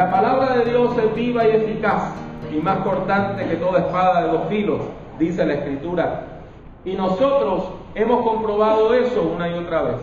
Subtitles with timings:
[0.00, 2.14] La palabra de Dios es viva y eficaz
[2.50, 4.80] y más cortante que toda espada de dos filos,
[5.18, 6.22] dice la Escritura.
[6.86, 7.64] Y nosotros
[7.94, 9.96] hemos comprobado eso una y otra vez.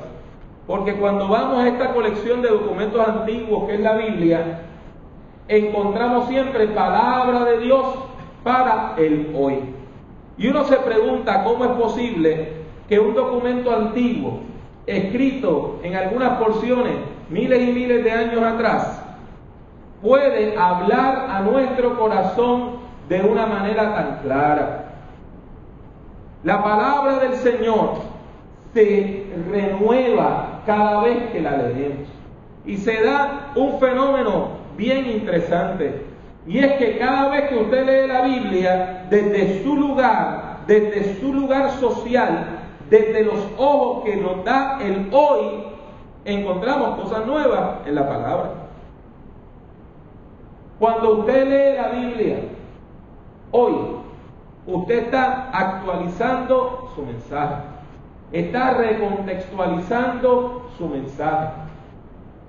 [0.67, 4.59] Porque cuando vamos a esta colección de documentos antiguos que es la Biblia,
[5.47, 7.83] encontramos siempre palabra de Dios
[8.43, 9.61] para el hoy.
[10.37, 12.49] Y uno se pregunta cómo es posible
[12.87, 14.41] que un documento antiguo,
[14.85, 16.93] escrito en algunas porciones
[17.31, 19.06] miles y miles de años atrás,
[20.01, 22.77] puede hablar a nuestro corazón
[23.09, 24.83] de una manera tan clara.
[26.43, 27.95] La palabra del Señor
[28.73, 32.07] se renueva cada vez que la leemos.
[32.65, 36.05] Y se da un fenómeno bien interesante.
[36.45, 41.33] Y es que cada vez que usted lee la Biblia, desde su lugar, desde su
[41.33, 42.45] lugar social,
[42.89, 45.63] desde los ojos que nos da el hoy,
[46.23, 48.66] encontramos cosas nuevas en la palabra.
[50.79, 52.37] Cuando usted lee la Biblia,
[53.51, 53.73] hoy,
[54.67, 57.55] usted está actualizando su mensaje,
[58.31, 61.53] está recontextualizando su mensaje.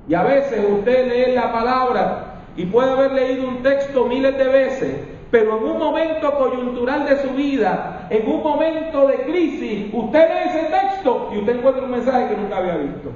[0.09, 4.49] Y a veces usted lee la palabra y puede haber leído un texto miles de
[4.49, 10.29] veces, pero en un momento coyuntural de su vida, en un momento de crisis, usted
[10.29, 13.11] lee ese texto y usted encuentra un mensaje que nunca había visto.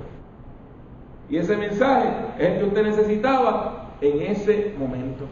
[1.29, 5.25] Y ese mensaje es el que usted necesitaba en ese momento.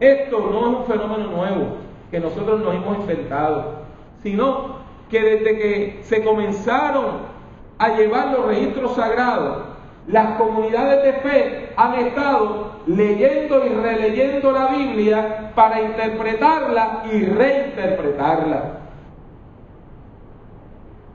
[0.00, 1.66] Esto no es un fenómeno nuevo
[2.10, 3.84] que nosotros nos hemos inventado,
[4.22, 4.76] sino
[5.08, 7.34] que desde que se comenzaron
[7.78, 9.64] a llevar los registros sagrados,
[10.08, 18.80] las comunidades de fe han estado leyendo y releyendo la Biblia para interpretarla y reinterpretarla.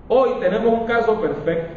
[0.08, 1.76] Hoy tenemos un caso perfecto,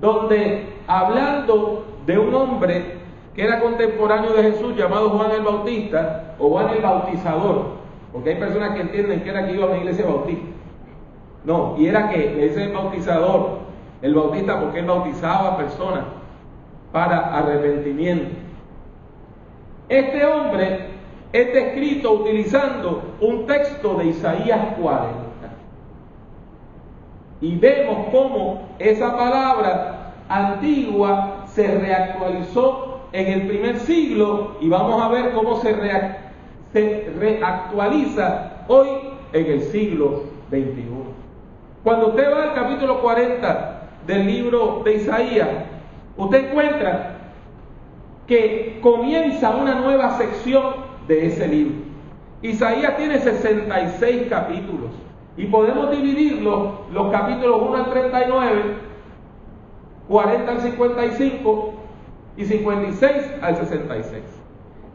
[0.00, 3.02] donde hablando de un hombre
[3.34, 7.66] que era contemporáneo de Jesús llamado Juan el Bautista o Juan el Bautizador,
[8.12, 10.44] porque hay personas que entienden que era que iba a una iglesia bautista.
[11.44, 13.58] No, y era que el bautizador,
[14.00, 16.04] el bautista porque él bautizaba a personas
[16.92, 18.36] para arrepentimiento.
[19.88, 20.86] Este hombre
[21.32, 25.12] es descrito utilizando un texto de Isaías 40.
[27.40, 35.08] Y vemos cómo esa palabra antigua se reactualizó en el primer siglo y vamos a
[35.08, 35.74] ver cómo se,
[37.18, 38.88] reactualiza hoy
[39.32, 40.86] en el siglo XXI.
[41.84, 45.48] Cuando usted va al capítulo 40 del libro de Isaías,
[46.16, 47.16] usted encuentra
[48.26, 50.62] que comienza una nueva sección
[51.06, 51.74] de ese libro.
[52.40, 54.90] Isaías tiene 66 capítulos
[55.36, 58.91] y podemos dividirlo los capítulos 1 al 39
[60.08, 61.74] 40 al 55
[62.36, 64.22] y 56 al 66.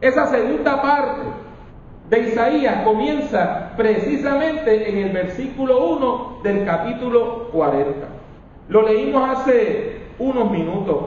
[0.01, 1.21] Esa segunda parte
[2.09, 8.07] de Isaías comienza precisamente en el versículo 1 del capítulo 40.
[8.69, 10.97] Lo leímos hace unos minutos.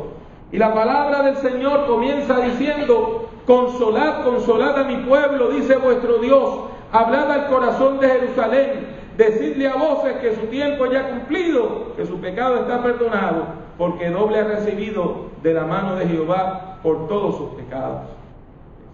[0.52, 6.60] Y la palabra del Señor comienza diciendo, consolad, consolad a mi pueblo, dice vuestro Dios,
[6.90, 8.86] hablad al corazón de Jerusalén,
[9.16, 14.10] decidle a voces que su tiempo ya ha cumplido, que su pecado está perdonado porque
[14.10, 18.10] doble ha recibido de la mano de Jehová por todos sus pecados.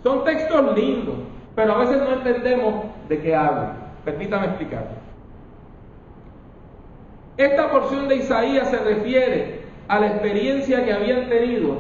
[0.05, 1.17] Son textos lindos,
[1.57, 3.79] pero a veces no entendemos de qué hablan.
[4.05, 4.87] Permítame explicar.
[7.37, 11.79] Esta porción de Isaías se refiere a la experiencia que habían tenido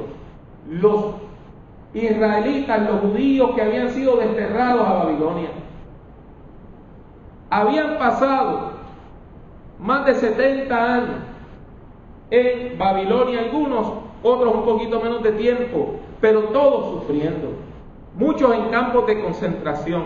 [0.68, 1.14] los
[1.94, 5.50] israelitas, los judíos que habían sido desterrados a Babilonia.
[7.50, 8.72] Habían pasado
[9.78, 11.35] más de 70 años
[12.30, 13.92] en Babilonia algunos,
[14.22, 17.52] otros un poquito menos de tiempo, pero todos sufriendo,
[18.16, 20.04] muchos en campos de concentración,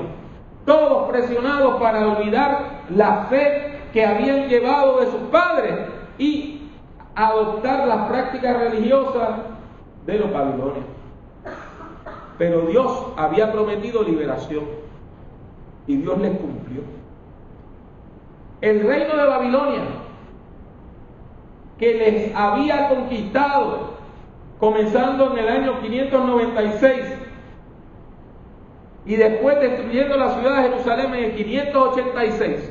[0.66, 5.74] todos presionados para olvidar la fe que habían llevado de sus padres
[6.18, 6.68] y
[7.14, 9.30] adoptar las prácticas religiosas
[10.06, 10.84] de los babilonios.
[12.38, 14.64] Pero Dios había prometido liberación
[15.86, 16.82] y Dios les cumplió.
[18.60, 19.82] El reino de Babilonia
[21.80, 23.94] que les había conquistado,
[24.58, 27.06] comenzando en el año 596
[29.06, 32.70] y después destruyendo la ciudad de Jerusalén en el 586.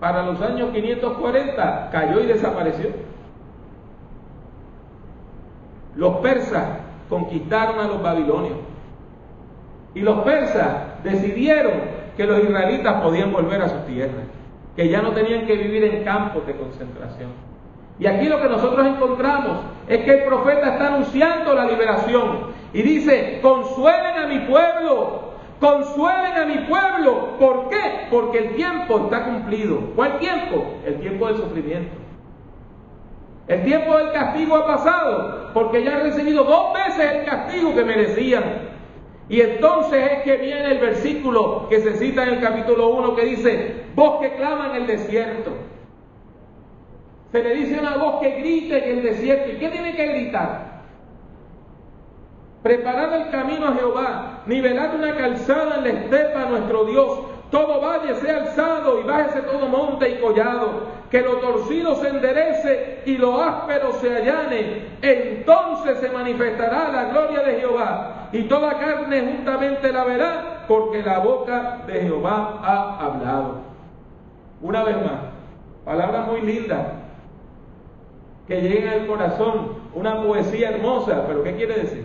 [0.00, 2.90] Para los años 540 cayó y desapareció.
[5.96, 6.78] Los persas
[7.10, 8.56] conquistaron a los babilonios.
[9.94, 11.74] Y los persas decidieron
[12.16, 14.24] que los israelitas podían volver a sus tierras
[14.76, 17.30] que ya no tenían que vivir en campos de concentración.
[17.98, 22.82] Y aquí lo que nosotros encontramos es que el profeta está anunciando la liberación y
[22.82, 27.36] dice, consuelen a mi pueblo, consuelen a mi pueblo.
[27.38, 28.06] ¿Por qué?
[28.10, 29.78] Porque el tiempo está cumplido.
[29.94, 30.74] ¿Cuál tiempo?
[30.84, 32.04] El tiempo del sufrimiento.
[33.46, 37.84] El tiempo del castigo ha pasado porque ya han recibido dos veces el castigo que
[37.84, 38.73] merecían.
[39.28, 43.24] Y entonces es que viene el versículo que se cita en el capítulo 1 que
[43.24, 45.52] dice, voz que clama en el desierto.
[47.32, 49.52] Se le dice una voz que grite en el desierto.
[49.52, 50.74] ¿Y qué tiene que gritar?
[52.62, 57.18] Preparad el camino a Jehová, nivelad una calzada en la estepa a nuestro Dios.
[57.54, 63.02] Todo valle sea alzado y bájese todo monte y collado, que lo torcido se enderece
[63.06, 64.88] y lo áspero se allane.
[65.00, 71.20] Entonces se manifestará la gloria de Jehová y toda carne juntamente la verá, porque la
[71.20, 73.58] boca de Jehová ha hablado.
[74.60, 75.20] Una vez más,
[75.84, 76.94] palabra muy linda
[78.48, 82.04] que llega al corazón, una poesía hermosa, pero ¿qué quiere decir?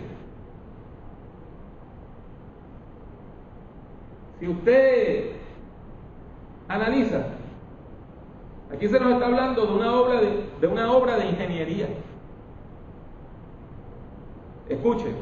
[4.38, 5.39] Si usted
[6.70, 7.22] analiza,
[8.72, 9.72] aquí se nos está hablando de
[10.68, 11.88] una obra de, ingeniería.
[14.68, 15.12] Escuche,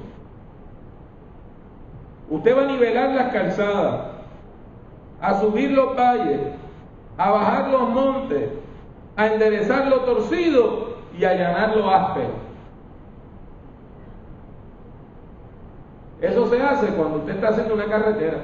[2.29, 4.09] usted va a nivelar las calzadas,
[5.21, 6.41] a subir los valles,
[7.17, 8.51] a bajar los montes,
[9.17, 12.49] a enderezar lo torcido y allanar lo áspero.
[16.21, 18.39] Eso se hace cuando usted está haciendo una carretera.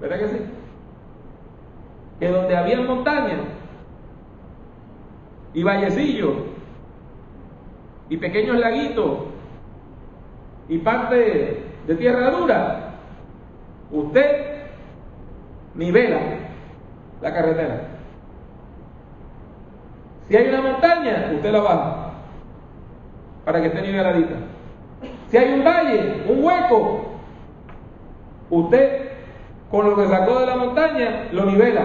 [0.00, 0.57] ¿Verdad que sí?
[2.18, 3.40] Que donde había montañas
[5.54, 6.32] y vallecillos
[8.08, 9.18] y pequeños laguitos
[10.68, 12.94] y parte de tierra dura,
[13.90, 14.62] usted
[15.74, 16.20] nivela
[17.22, 17.88] la carretera.
[20.28, 22.10] Si hay una montaña, usted la baja
[23.44, 24.34] para que esté niveladita.
[25.30, 27.06] Si hay un valle, un hueco,
[28.50, 29.07] usted
[29.70, 31.82] con lo que sacó de la montaña lo nivela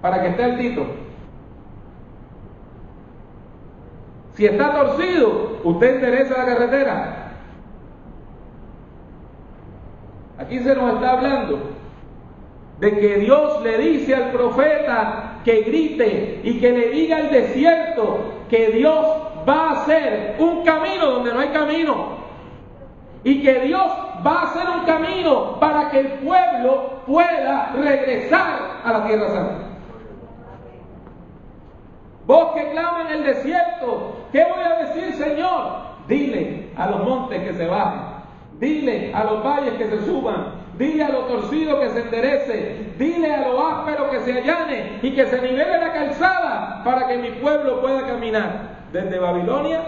[0.00, 0.86] para que esté altito.
[4.34, 7.32] Si está torcido, usted endereza la carretera.
[10.38, 11.58] Aquí se nos está hablando
[12.78, 18.18] de que Dios le dice al profeta que grite y que le diga al desierto
[18.50, 19.06] que Dios
[19.48, 22.25] va a hacer un camino donde no hay camino.
[23.26, 23.90] Y que Dios
[24.24, 29.64] va a hacer un camino para que el pueblo pueda regresar a la tierra santa.
[32.24, 35.72] Vos que clama en el desierto, ¿qué voy a decir, Señor?
[36.06, 38.00] Dile a los montes que se bajen,
[38.60, 43.34] dile a los valles que se suban, dile a lo torcido que se enderece, dile
[43.34, 47.30] a lo áspero que se allane y que se nivele la calzada para que mi
[47.32, 49.82] pueblo pueda caminar desde Babilonia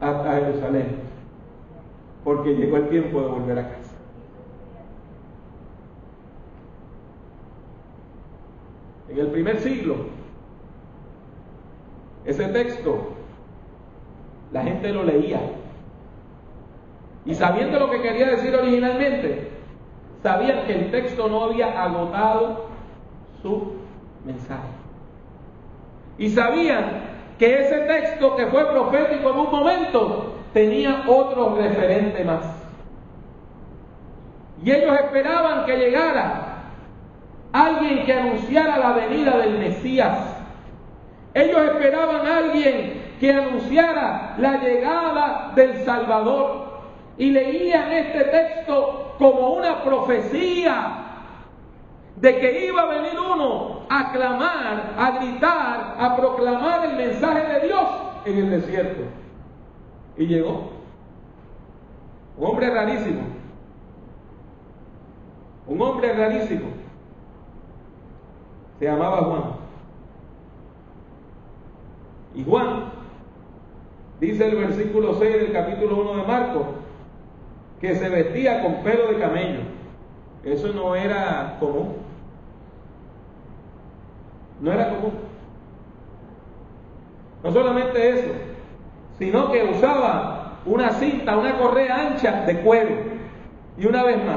[0.00, 1.07] hasta Jerusalén,
[2.24, 3.94] porque llegó el tiempo de volver a casa.
[9.08, 9.96] En el primer siglo,
[12.24, 13.08] ese texto,
[14.52, 15.40] la gente lo leía.
[17.24, 19.50] Y sabiendo lo que quería decir originalmente,
[20.22, 22.66] sabían que el texto no había agotado
[23.40, 23.72] su
[24.24, 24.68] mensaje.
[26.18, 27.02] Y sabían
[27.38, 32.44] que ese texto que fue profético en un momento tenía otro referente más.
[34.62, 36.48] Y ellos esperaban que llegara
[37.52, 40.18] alguien que anunciara la venida del Mesías.
[41.34, 46.68] Ellos esperaban a alguien que anunciara la llegada del Salvador.
[47.16, 51.08] Y leían este texto como una profecía
[52.16, 57.66] de que iba a venir uno a clamar, a gritar, a proclamar el mensaje de
[57.66, 57.88] Dios
[58.24, 59.02] en el desierto.
[60.18, 60.70] Y llegó.
[62.36, 63.22] Un hombre rarísimo.
[65.66, 66.66] Un hombre rarísimo.
[68.78, 69.42] Se llamaba Juan.
[72.34, 72.84] Y Juan,
[74.20, 76.66] dice el versículo 6 del capítulo 1 de Marcos,
[77.80, 79.60] que se vestía con pelo de camello.
[80.44, 81.96] Eso no era común.
[84.60, 85.12] No era común.
[87.42, 88.32] No solamente eso,
[89.18, 92.90] sino que usaba una cinta, una correa ancha de cuero.
[93.76, 94.36] Y una vez más,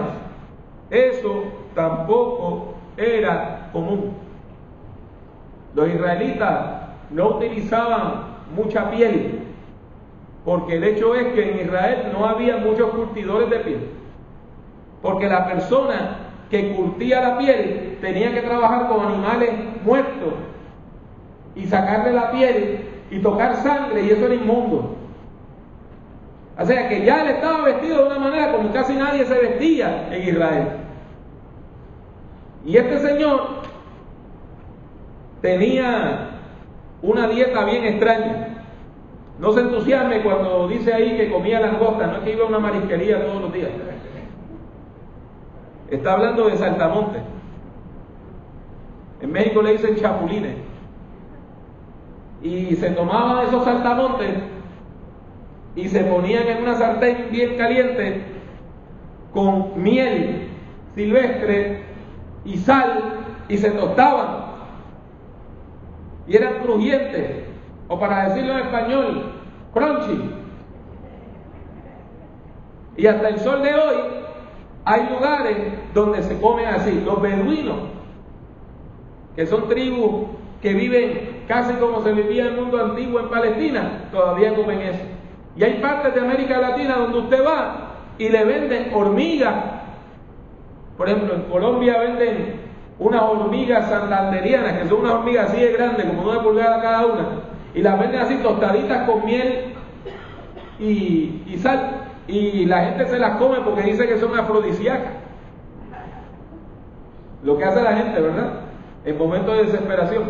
[0.89, 1.43] eso
[1.75, 4.13] tampoco era común.
[5.73, 6.59] Los israelitas
[7.11, 9.39] no utilizaban mucha piel,
[10.43, 13.89] porque el hecho es que en Israel no había muchos curtidores de piel.
[15.01, 16.17] Porque la persona
[16.49, 19.51] que curtía la piel tenía que trabajar con animales
[19.83, 20.33] muertos
[21.55, 24.95] y sacarle la piel y tocar sangre y eso era inmundo.
[26.57, 30.07] O sea que ya él estaba vestido de una manera como casi nadie se vestía
[30.11, 30.67] en Israel.
[32.65, 33.41] Y este señor
[35.41, 36.29] tenía
[37.01, 38.47] una dieta bien extraña.
[39.39, 42.59] No se entusiasme cuando dice ahí que comía langosta, no es que iba a una
[42.59, 43.71] marisquería todos los días.
[45.89, 47.19] Está hablando de saltamonte.
[49.21, 50.70] En México le dicen chapulines.
[52.41, 54.35] Y se tomaban esos saltamontes
[55.75, 58.23] y se ponían en una sartén bien caliente
[59.33, 60.49] con miel
[60.95, 61.83] silvestre
[62.43, 64.51] y sal y se tostaban.
[66.27, 67.45] Y eran crujientes,
[67.87, 69.33] o para decirlo en español,
[69.73, 70.31] crunchy.
[72.97, 73.95] Y hasta el sol de hoy
[74.85, 75.57] hay lugares
[75.93, 77.01] donde se comen así.
[77.05, 77.79] Los beduinos,
[79.35, 80.27] que son tribus
[80.61, 85.03] que viven casi como se vivía el mundo antiguo en Palestina, todavía comen eso.
[85.55, 89.55] Y hay partes de América Latina donde usted va y le venden hormigas.
[90.97, 92.61] Por ejemplo, en Colombia venden
[92.99, 97.25] unas hormigas santanderianas, que son unas hormigas así de grandes, como una pulgada cada una,
[97.73, 99.73] y las venden así tostaditas con miel
[100.79, 102.01] y, y sal.
[102.27, 105.13] Y la gente se las come porque dice que son afrodisíacas.
[107.43, 108.51] Lo que hace la gente, ¿verdad?
[109.03, 110.23] En momentos de desesperación.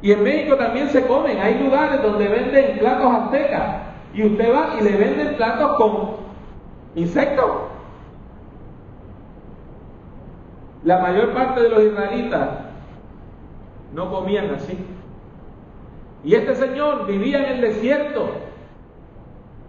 [0.00, 1.38] Y en México también se comen.
[1.38, 3.76] Hay lugares donde venden platos aztecas.
[4.14, 6.10] Y usted va y le venden platos con
[6.94, 7.50] insectos.
[10.84, 12.48] La mayor parte de los israelitas
[13.92, 14.78] no comían así.
[16.24, 18.30] Y este señor vivía en el desierto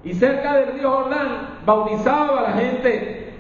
[0.04, 3.34] y cerca del río Jordán bautizaba a la gente.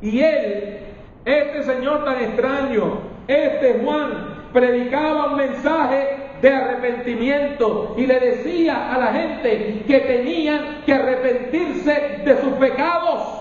[0.00, 0.78] Y él,
[1.24, 8.98] este señor tan extraño, este Juan, predicaba un mensaje de arrepentimiento y le decía a
[8.98, 13.40] la gente que tenían que arrepentirse de sus pecados.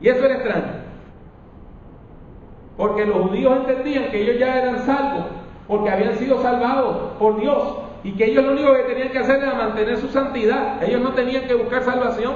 [0.00, 0.78] Y eso era extraño.
[2.76, 5.24] Porque los judíos entendían que ellos ya eran salvos,
[5.66, 9.42] porque habían sido salvados por Dios y que ellos lo único que tenían que hacer
[9.42, 10.80] era mantener su santidad.
[10.84, 12.34] Ellos no tenían que buscar salvación.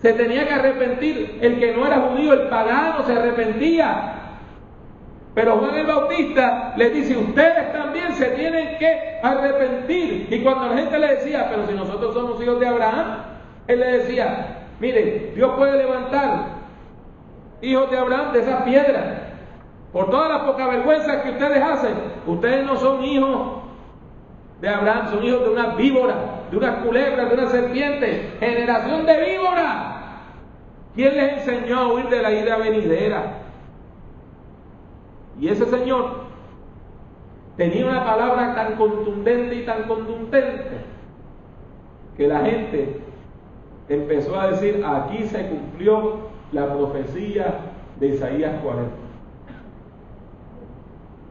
[0.00, 1.38] Se tenía que arrepentir.
[1.40, 4.21] El que no era judío, el pagano, se arrepentía.
[5.34, 10.28] Pero Juan el Bautista le dice, ustedes también se tienen que arrepentir.
[10.30, 13.16] Y cuando la gente le decía, pero si nosotros somos hijos de Abraham,
[13.66, 16.46] él le decía, mire, Dios puede levantar
[17.62, 19.04] hijos de Abraham de esas piedras.
[19.92, 21.94] Por todas las pocas vergüenzas que ustedes hacen,
[22.26, 23.62] ustedes no son hijos
[24.60, 26.14] de Abraham, son hijos de una víbora,
[26.50, 29.88] de una culebra, de una serpiente, generación de víbora.
[30.94, 33.42] ¿Quién les enseñó a huir de la ira venidera?
[35.40, 36.22] Y ese señor
[37.56, 40.92] tenía una palabra tan contundente y tan contundente
[42.16, 43.00] que la gente
[43.88, 47.60] empezó a decir, aquí se cumplió la profecía
[47.98, 48.90] de Isaías 40.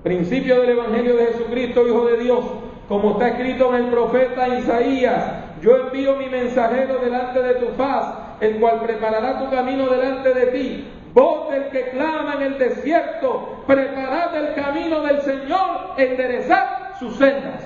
[0.04, 2.44] Principio del Evangelio de Jesucristo, Hijo de Dios,
[2.90, 8.16] como está escrito en el profeta Isaías, yo envío mi mensajero delante de tu faz,
[8.42, 10.88] el cual preparará tu camino delante de ti.
[11.14, 17.64] Voz del que clama en el desierto, preparad el camino del Señor, enderezad sus sendas.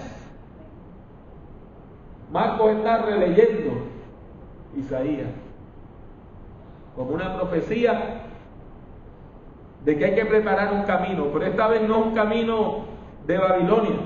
[2.32, 3.72] Marcos está releyendo
[4.76, 5.30] Isaías
[6.96, 8.22] como una profecía
[9.84, 12.86] de que hay que preparar un camino, pero esta vez no un camino
[13.28, 14.00] de Babilonia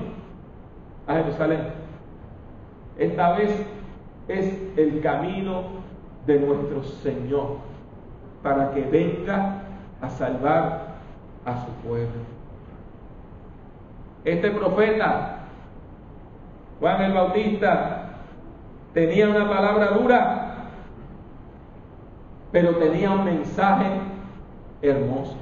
[1.06, 1.68] a Jerusalén.
[2.98, 3.50] Esta vez
[4.28, 5.64] es el camino
[6.26, 7.69] de nuestro Señor
[8.42, 9.62] para que venga
[10.00, 10.96] a salvar
[11.44, 12.22] a su pueblo.
[14.24, 15.38] Este profeta,
[16.78, 18.10] Juan el Bautista,
[18.92, 20.50] tenía una palabra dura
[22.52, 23.86] pero tenía un mensaje
[24.82, 25.36] hermoso.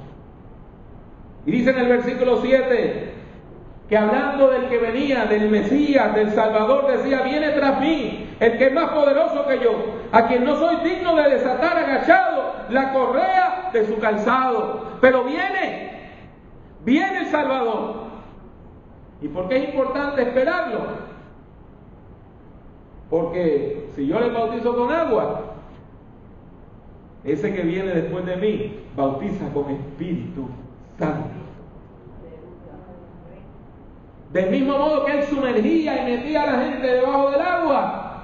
[1.45, 3.13] Y dice en el versículo 7
[3.87, 8.67] que hablando del que venía, del Mesías, del Salvador, decía, viene tras mí el que
[8.67, 9.71] es más poderoso que yo,
[10.11, 12.38] a quien no soy digno de desatar agachado
[12.71, 14.97] la correa de su calzado.
[15.01, 16.09] Pero viene,
[16.83, 18.09] viene el Salvador.
[19.21, 20.79] ¿Y por qué es importante esperarlo?
[23.09, 25.41] Porque si yo le bautizo con agua,
[27.23, 30.47] ese que viene después de mí bautiza con Espíritu
[30.97, 31.29] Santo.
[34.31, 38.23] Del mismo modo que él sumergía y metía a la gente debajo del agua,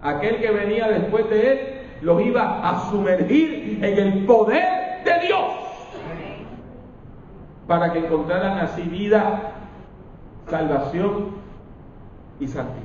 [0.00, 5.44] aquel que venía después de él los iba a sumergir en el poder de Dios.
[7.66, 9.54] para que encontraran así vida,
[10.48, 11.30] salvación
[12.38, 12.82] y santidad.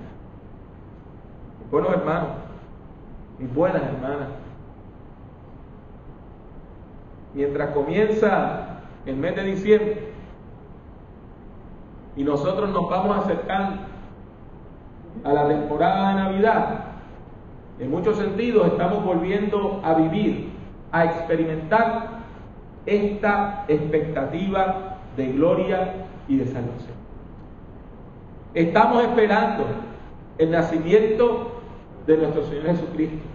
[1.70, 2.30] Buenos hermanos,
[3.38, 4.28] mis buenas hermanas,
[7.36, 10.12] mientras comienza el mes de diciembre
[12.16, 13.82] y nosotros nos vamos acercando
[15.24, 16.86] a la temporada de Navidad,
[17.82, 20.52] en muchos sentidos estamos volviendo a vivir,
[20.92, 22.22] a experimentar
[22.86, 25.94] esta expectativa de gloria
[26.28, 27.02] y de salvación.
[28.54, 29.66] Estamos esperando
[30.38, 31.60] el nacimiento
[32.06, 33.26] de nuestro Señor Jesucristo.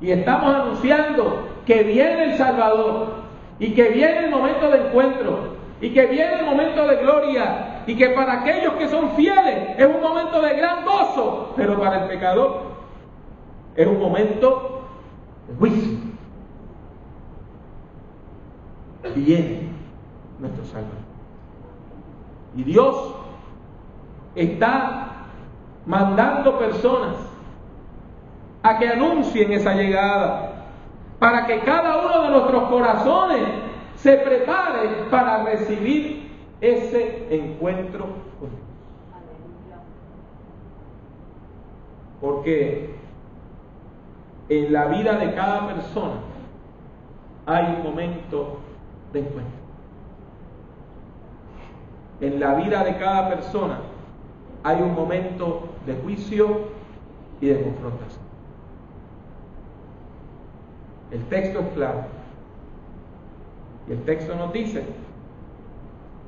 [0.00, 3.16] Y estamos anunciando que viene el Salvador
[3.58, 7.94] y que viene el momento de encuentro y que viene el momento de gloria y
[7.96, 12.08] que para aquellos que son fieles es un momento de gran gozo, pero para el
[12.08, 12.67] pecador
[13.76, 14.82] es un momento
[15.48, 15.98] de juicio.
[19.14, 19.68] Viene
[20.38, 20.98] nuestro Salvador.
[22.56, 23.14] Y Dios
[24.34, 25.26] está
[25.86, 27.16] mandando personas
[28.62, 30.66] a que anuncien esa llegada,
[31.18, 33.42] para que cada uno de nuestros corazones
[33.96, 38.04] se prepare para recibir ese encuentro
[38.38, 38.62] con Dios.
[42.20, 42.97] Porque
[44.48, 46.14] en la vida de cada persona
[47.46, 48.58] hay un momento
[49.12, 49.58] de encuentro.
[52.20, 53.78] En la vida de cada persona
[54.64, 56.68] hay un momento de juicio
[57.40, 58.22] y de confrontación.
[61.10, 62.04] El texto es claro.
[63.88, 64.84] Y el texto nos dice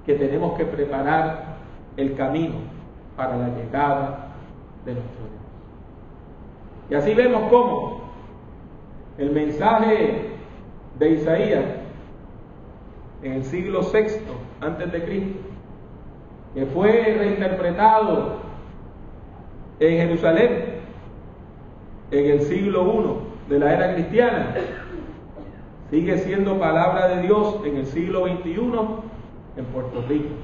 [0.07, 1.57] que tenemos que preparar
[1.97, 2.55] el camino
[3.17, 4.29] para la llegada
[4.87, 5.41] de nuestro Dios.
[6.91, 8.00] Y así vemos cómo
[9.19, 10.31] el mensaje
[10.99, 11.65] de Isaías
[13.23, 14.07] en el siglo VI
[14.61, 15.41] antes de Cristo,
[16.55, 18.41] que fue reinterpretado
[19.79, 20.81] en Jerusalén
[22.11, 24.55] en el siglo I de la era cristiana,
[25.91, 28.53] sigue siendo palabra de Dios en el siglo XXI
[29.57, 30.35] en Puerto Rico.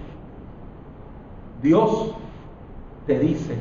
[1.62, 2.14] Dios
[3.07, 3.57] te dice,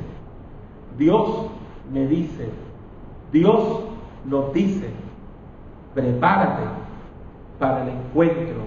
[0.97, 1.47] Dios
[1.91, 2.49] me dice,
[3.31, 3.81] Dios
[4.25, 4.89] nos dice,
[5.95, 6.63] prepárate
[7.58, 8.65] para el encuentro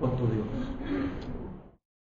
[0.00, 0.46] con tu Dios.